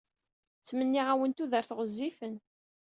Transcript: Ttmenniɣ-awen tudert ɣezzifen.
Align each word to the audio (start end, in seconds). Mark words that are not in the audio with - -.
Ttmenniɣ-awen 0.59 1.31
tudert 1.31 1.71
ɣezzifen. 1.77 2.35